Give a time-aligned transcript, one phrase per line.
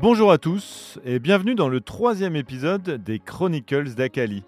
[0.00, 4.44] Bonjour à tous et bienvenue dans le troisième épisode des Chronicles d'Akali.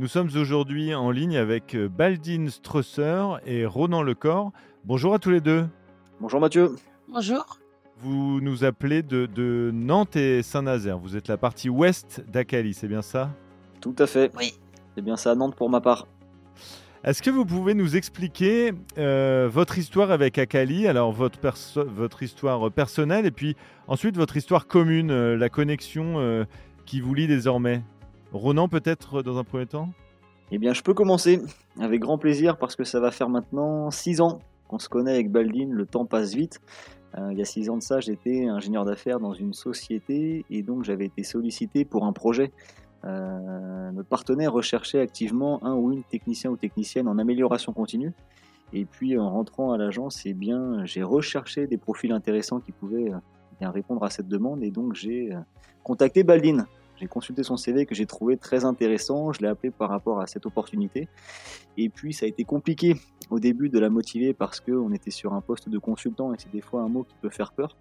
[0.00, 4.50] Nous sommes aujourd'hui en ligne avec Baldine Strusser et Ronan Lecor.
[4.84, 5.68] Bonjour à tous les deux.
[6.20, 6.74] Bonjour Mathieu.
[7.06, 7.60] Bonjour.
[7.98, 10.98] Vous nous appelez de, Nantes et Saint-Nazaire.
[10.98, 13.30] Vous êtes la partie ouest d'Akali, c'est bien ça?
[13.80, 14.32] Tout à fait.
[14.36, 14.54] Oui.
[14.96, 16.08] C'est bien ça, Nantes pour ma part.
[17.06, 21.38] Est-ce que vous pouvez nous expliquer euh, votre histoire avec Akali, alors votre,
[21.84, 23.54] votre histoire personnelle et puis
[23.86, 26.46] ensuite votre histoire commune, euh, la connexion euh,
[26.84, 27.84] qui vous lie désormais?
[28.32, 29.90] Ronan peut-être dans un premier temps?
[30.50, 31.40] Eh bien je peux commencer
[31.78, 35.30] avec grand plaisir parce que ça va faire maintenant six ans qu'on se connaît avec
[35.30, 36.58] Baldine, le temps passe vite.
[37.30, 40.82] il y a six ans de ça, j'étais ingénieur d'affaires dans une société et donc
[40.82, 42.50] j'avais été sollicité pour un projet.
[42.50, 48.12] euh, notre partenaire recherchait activement un ou une technicien ou technicienne en amélioration continue.
[48.72, 53.12] Et puis en rentrant à l'agence, eh bien, j'ai recherché des profils intéressants qui pouvaient
[53.12, 53.18] euh,
[53.60, 54.62] bien répondre à cette demande.
[54.62, 55.38] Et donc j'ai euh,
[55.84, 56.66] contacté Baldine,
[56.96, 60.26] j'ai consulté son CV que j'ai trouvé très intéressant, je l'ai appelé par rapport à
[60.26, 61.08] cette opportunité.
[61.76, 62.96] Et puis ça a été compliqué
[63.30, 66.52] au début de la motiver parce qu'on était sur un poste de consultant et c'est
[66.52, 67.76] des fois un mot qui peut faire peur.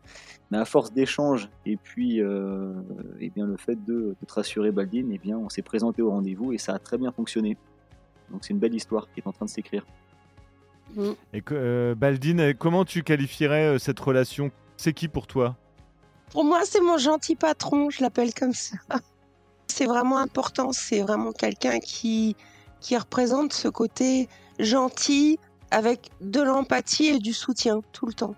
[0.49, 2.73] Mais à force d'échanges et puis euh,
[3.19, 6.09] et bien le fait de, de te rassurer Baldine, et bien on s'est présenté au
[6.09, 7.57] rendez-vous et ça a très bien fonctionné.
[8.31, 9.85] Donc c'est une belle histoire qui est en train de s'écrire.
[10.95, 11.11] Mm.
[11.33, 14.51] Et euh, Baldine, comment tu qualifierais euh, cette relation?
[14.77, 15.55] C'est qui pour toi?
[16.31, 18.77] Pour moi, c'est mon gentil patron, je l'appelle comme ça.
[19.67, 22.35] C'est vraiment important, c'est vraiment quelqu'un qui,
[22.79, 24.27] qui représente ce côté
[24.59, 25.39] gentil
[25.71, 28.35] avec de l'empathie et du soutien tout le temps.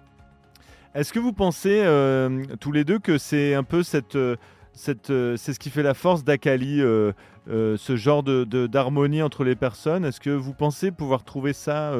[0.96, 4.36] Est-ce que vous pensez euh, tous les deux que c'est un peu cette, euh,
[4.74, 9.56] cette, euh, c'est ce qui fait la force d'Akali, ce genre de, d'harmonie entre les
[9.56, 10.06] personnes?
[10.06, 11.94] Est-ce que vous pensez pouvoir trouver ça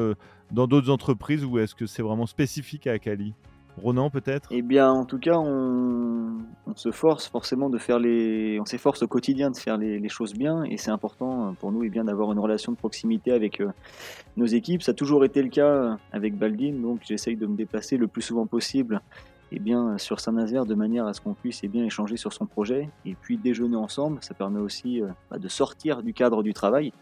[0.50, 3.34] dans d'autres entreprises ou est-ce que c'est vraiment spécifique à Akali?
[3.78, 4.48] Ronan peut-être?
[4.50, 6.38] Eh bien, en tout cas, on,
[6.74, 10.64] se force forcément de faire les, on s'efforce au quotidien de faire les, choses bien,
[10.64, 13.68] et c'est important pour nous, eh bien d'avoir une relation de proximité avec euh,
[14.36, 14.82] nos équipes.
[14.82, 18.22] Ça a toujours été le cas avec Baldine, donc j'essaye de me déplacer le plus
[18.22, 19.00] souvent possible,
[19.50, 22.46] eh bien sur Saint-Nazaire, de manière à ce qu'on puisse eh bien échanger sur son
[22.46, 24.18] projet, et puis déjeuner ensemble.
[24.20, 26.92] Ça permet aussi euh, bah, de sortir du cadre du travail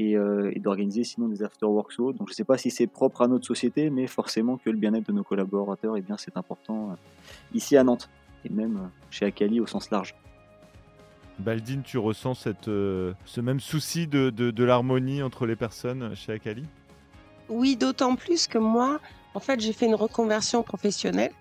[0.00, 3.28] euh, et, d'organiser sinon des after-works Donc je ne sais pas si c'est propre à
[3.28, 6.90] notre société, mais forcément que le bien-être de nos collaborateurs, et eh bien, c'est important
[6.90, 6.94] euh,
[7.54, 8.08] ici à Nantes,
[8.44, 10.14] et même euh, chez Akali au sens large.
[11.38, 16.64] Baldine, tu ressens cette, ce même souci de, de, l'harmonie entre les personnes chez Akali?
[17.50, 19.00] Oui, d'autant plus que moi,
[19.34, 21.32] en fait, j'ai fait une reconversion professionnelle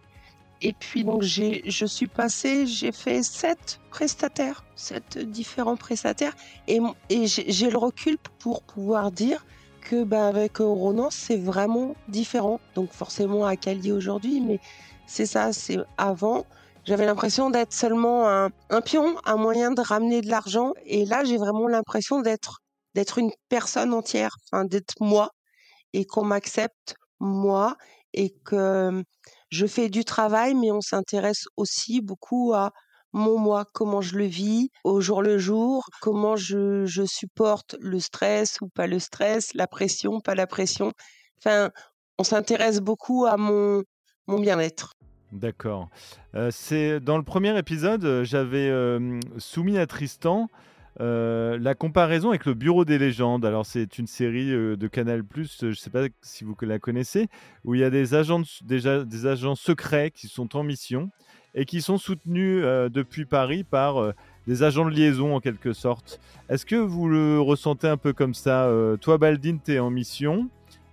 [0.65, 6.35] et puis donc j'ai, je suis passée, j'ai fait sept prestataires, sept différents prestataires,
[6.67, 6.79] et,
[7.11, 9.45] et j'ai, le recul pour pouvoir dire
[9.81, 12.59] que bah, avec Ronan c'est vraiment différent.
[12.73, 14.59] Donc forcément à Cali aujourd'hui, mais
[15.05, 16.47] c'est ça, c'est avant.
[16.83, 21.23] J'avais l'impression d'être seulement un, un pion, un moyen de ramener de l'argent, et là
[21.25, 22.61] j'ai vraiment l'impression d'être
[22.95, 25.29] d'être une personne entière, enfin d'être moi,
[25.93, 27.77] et qu'on m'accepte moi,
[28.13, 29.03] et que
[29.55, 32.71] je fais du travail, mais on s'intéresse aussi beaucoup à
[33.13, 38.59] mon moi, comment je le vis au jour le jour, comment je, supporte le stress
[38.59, 40.91] ou pas le stress, la pression, pas la pression.
[41.37, 41.71] Enfin,
[42.19, 43.83] on s'intéresse beaucoup à mon,
[44.27, 44.91] mon bien-être.
[45.31, 45.87] D'accord.
[46.35, 50.49] Euh, c'est dans le premier épisode, j'avais euh, soumis à Tristan
[51.01, 55.23] euh, la comparaison avec le Bureau des légendes, alors c'est une série euh, de Canal+,
[55.35, 57.27] je ne sais pas si vous la connaissez,
[57.65, 61.09] où il y a des agents, déjà, des agents secrets qui sont en mission
[61.53, 64.13] et qui sont soutenus euh, depuis Paris par
[64.47, 66.19] des agents de liaison en quelque sorte.
[66.47, 70.49] Est-ce que vous le ressentez un peu comme ça Toi, Baldine, tu es en mission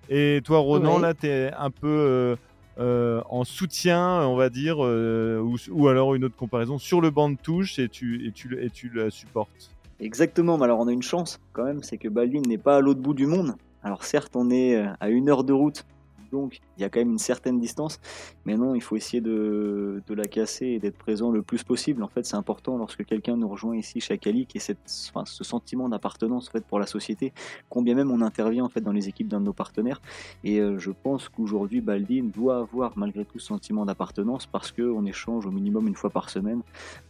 [0.08, 2.36] et toi, Ronan, là, tu es un peu
[2.78, 7.78] en soutien, on va dire, ou, alors une autre comparaison, sur le banc de touche
[7.78, 9.70] et tu, et tu, et tu la supportes?
[10.02, 12.80] Exactement, mais alors on a une chance quand même, c'est que Baldwin n'est pas à
[12.80, 13.54] l'autre bout du monde.
[13.84, 15.86] Alors certes, on est euh, à une heure de route
[16.32, 18.00] donc il y a quand même une certaine distance.
[18.44, 22.02] Mais non, il faut essayer de, la casser et d'être présent le plus possible.
[22.02, 25.44] En fait, c'est important lorsque quelqu'un nous rejoint ici chez Akali, qui cette, enfin, ce
[25.44, 27.32] sentiment d'appartenance en fait, pour la société,
[27.68, 30.00] combien même on intervient en fait, dans les équipes d'un de nos partenaires.
[30.44, 35.04] Et euh, je pense qu'aujourd'hui, Baldine doit avoir malgré tout ce sentiment d'appartenance parce qu'on
[35.06, 36.62] échange au minimum une fois par semaine.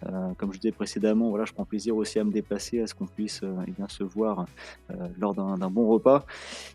[0.07, 2.95] Euh, comme je disais précédemment, voilà, je prends plaisir aussi à me déplacer, à ce
[2.95, 4.47] qu'on puisse euh, eh bien, se voir
[5.19, 6.25] lors d'un bon repas.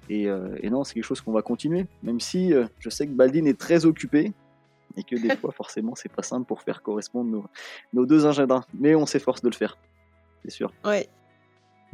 [0.09, 0.27] Et
[0.69, 3.59] non, c'est quelque chose qu'on va continuer, même si euh, je sais que Baldine est
[3.59, 4.33] très occupé
[4.95, 7.49] et que des fois, forcément, c'est pas simple pour faire correspondre
[7.93, 8.63] nos, deux agendas.
[8.73, 9.77] Mais on s'efforce de le faire,
[10.43, 10.73] c'est sûr.
[10.85, 11.07] Ouais.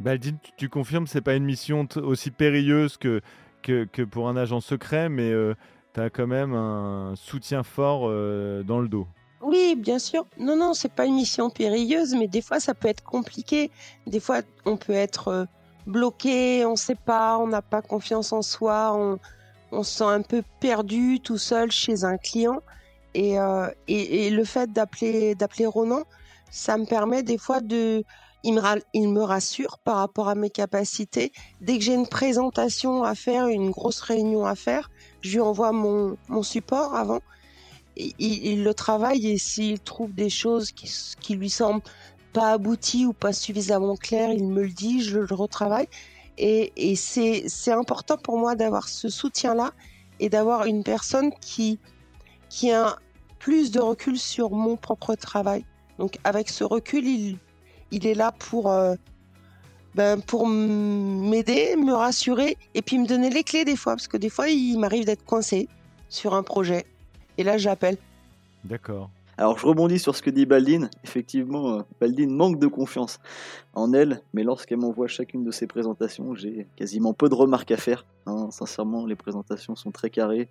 [0.00, 3.20] Baldine, tu, confirmes, c'est pas une mission aussi périlleuse que,
[3.62, 5.54] que, pour un agent secret, mais euh,
[5.94, 9.06] tu as quand même un soutien fort euh, dans le dos.
[9.40, 10.26] Oui, bien sûr.
[10.38, 13.70] Non, non, c'est pas une mission périlleuse, mais des fois ça peut être compliqué.
[14.06, 15.44] Des fois, on peut être euh,
[15.86, 19.18] bloqué, on sait pas, on n'a pas confiance en soi, on,
[19.72, 22.60] on se sent un peu perdu tout seul chez un client.
[23.14, 26.02] Et, euh, le fait d'appeler Ronan,
[26.50, 28.04] ça me permet des fois de
[28.44, 31.32] il me, rassure par rapport à mes capacités.
[31.62, 34.90] Dès que j'ai une présentation à faire, une grosse réunion à faire,
[35.22, 37.20] je lui envoie mon, support avant.
[37.96, 41.82] Il, il, le travaille et s'il trouve des choses qui, qui lui semblent
[42.34, 45.88] pas abouties ou pas suffisamment claires, il me le dit, je le retravaille.
[46.38, 49.72] Et, c'est important pour moi d'avoir ce soutien-là
[50.20, 51.78] et d'avoir une personne qui,
[52.48, 52.96] qui a
[53.38, 55.64] plus de recul sur mon propre travail.
[55.98, 57.38] Donc avec ce recul, il,
[57.90, 58.94] il est là pour, euh,
[59.94, 64.16] ben, pour m'aider, me rassurer et puis me donner les clés des fois, parce que
[64.16, 65.68] des fois, il m'arrive d'être coincé
[66.08, 66.84] sur un projet.
[67.38, 67.96] Et là, j'appelle.
[68.64, 69.10] D'accord.
[69.36, 70.90] Alors je rebondis sur ce que dit Baldine.
[71.02, 73.18] Effectivement, euh, Baldine manque de confiance
[73.72, 77.76] en elle, mais lorsqu'elle m'envoie chacune de ses présentations, j'ai quasiment peu de remarques à
[77.76, 78.06] faire.
[78.26, 78.50] Hein.
[78.50, 80.48] Sincèrement, les présentations sont très carrées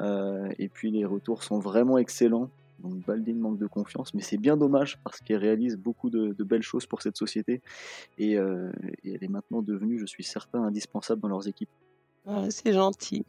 [0.00, 2.50] euh, et puis les retours sont vraiment excellents.
[2.80, 6.62] Donc Baldine manque de confiance, mais c'est bien dommage parce qu'elle réalise beaucoup de, belles
[6.62, 7.60] choses pour cette société
[8.16, 8.70] et, euh,
[9.04, 11.68] et, elle est maintenant devenue, je suis certain, indispensable dans leurs équipes.
[12.48, 13.24] c'est gentil.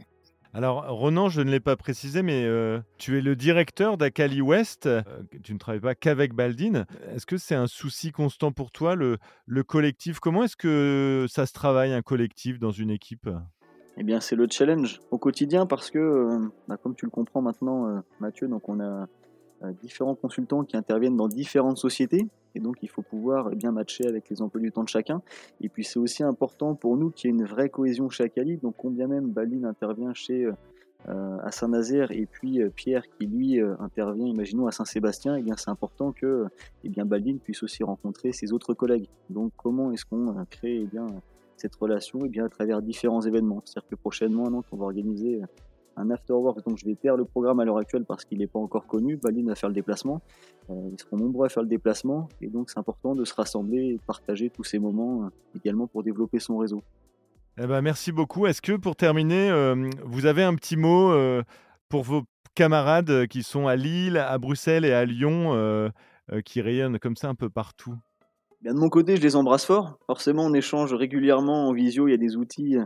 [0.53, 4.85] Alors, Ronan, je ne l'ai pas précisé, mais euh, tu es le directeur d'Akali West.
[4.85, 5.01] Euh,
[5.43, 6.85] tu ne travailles pas qu'avec Baldine.
[7.15, 10.19] Est-ce que c'est un souci constant pour toi, le, le collectif?
[10.19, 13.29] Comment est-ce que ça se travaille, un collectif, dans une équipe?
[13.97, 18.03] Eh bien, c'est le challenge au quotidien parce que, bah, comme tu le comprends maintenant,
[18.19, 19.05] Mathieu, donc on a euh,
[19.81, 22.27] différents consultants qui interviennent dans différentes sociétés.
[22.55, 25.21] Et donc, il faut pouvoir eh bien matcher avec les emplois du temps de chacun.
[25.61, 28.57] Et puis, c'est aussi important pour nous qu'il y ait une vraie cohésion chez Akali.
[28.57, 30.49] Donc, combien même Baline intervient chez
[31.09, 35.55] euh, à Saint-Nazaire et puis euh, Pierre qui lui intervient, imaginons à Saint-Sébastien, eh bien
[35.57, 36.45] c'est important que
[36.83, 39.07] eh bien Baldine puisse aussi rencontrer ses autres collègues.
[39.31, 41.07] Donc comment est-ce qu'on crée eh bien
[41.57, 43.63] cette relation eh bien à travers différents événements?
[43.65, 45.41] C'est-à-dire que prochainement, on va organiser
[46.01, 46.65] un afterwork.
[46.65, 49.17] Donc je vais taire le programme à l'heure actuelle parce qu'il n'est pas encore connu.
[49.17, 50.21] Baline va faire le déplacement.
[50.69, 52.29] Euh, ils seront nombreux à faire le déplacement.
[52.41, 56.03] Et donc c'est important de se rassembler et partager tous ces moments euh, également pour
[56.03, 56.81] développer son réseau.
[57.57, 58.47] Eh ben, merci beaucoup.
[58.47, 61.13] Est-ce que pour terminer, euh, vous avez un petit mot
[61.89, 62.23] pour vos
[62.55, 65.91] camarades qui sont à Lille, à Bruxelles et à Lyon,
[66.45, 67.95] qui rayonnent comme ça un peu partout?
[68.63, 69.97] De mon côté, je les embrasse fort.
[70.05, 72.07] Forcément, on échange régulièrement en visio.
[72.07, 72.85] Il y a des outils euh,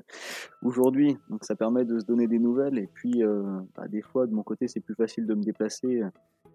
[0.62, 2.78] aujourd'hui, donc ça permet de se donner des nouvelles.
[2.78, 3.44] Et puis, euh,
[3.76, 6.02] bah, des fois, de mon côté, c'est plus facile de me déplacer.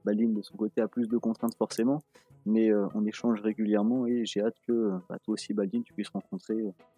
[0.06, 2.02] Baline, de son côté, a plus de contraintes forcément,
[2.46, 6.08] mais euh, on échange régulièrement et j'ai hâte que bah, toi aussi, Baline, tu puisses
[6.08, 6.56] rencontrer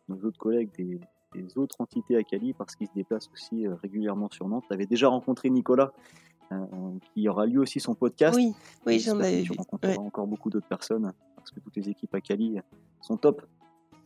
[0.08, 1.00] nos autres collègues des,
[1.56, 4.64] autres entités à Cali parce qu'ils se déplacent aussi régulièrement sur Nantes.
[4.68, 5.92] Tu avais déjà rencontré Nicolas,
[7.14, 8.36] qui aura lui aussi son podcast.
[8.36, 8.52] Oui,
[8.86, 9.52] oui j'en avais vu.
[9.56, 12.58] Rencontreras encore beaucoup d'autres personnes parce que toutes les équipes à Cali
[13.00, 13.42] sont top.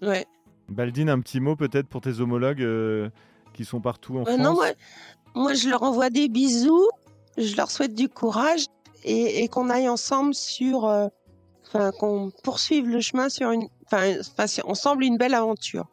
[0.02, 0.26] Ouais.
[0.68, 3.10] Baldine, un petit mot peut-être pour tes homologues euh,
[3.52, 4.56] qui sont partout en France Non,
[5.34, 6.88] moi, je leur envoie des bisous,
[7.36, 8.66] je leur souhaite du courage
[9.04, 10.86] et, qu'on aille ensemble sur.
[10.86, 11.08] Euh,
[11.66, 13.68] enfin, qu'on poursuive le chemin sur une.
[13.84, 14.14] Enfin,
[14.64, 15.86] ensemble une belle aventure.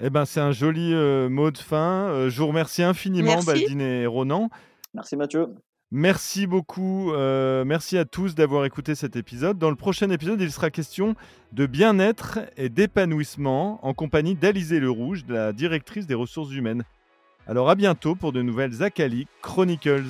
[0.00, 2.28] Eh ben, c'est un joli euh, mot de fin.
[2.28, 4.50] je vous remercie infiniment, Baldine et Ronan.
[4.96, 5.48] Merci Mathieu.
[5.92, 9.56] Merci beaucoup, euh, merci à tous d'avoir écouté cet épisode.
[9.56, 11.14] Dans le prochain épisode, il sera question
[11.52, 16.82] de bien-être et d'épanouissement en compagnie d'Alizé Le Rouge, la directrice des ressources humaines.
[17.46, 20.02] Alors à bientôt pour de nouvelles Akali Chronicles.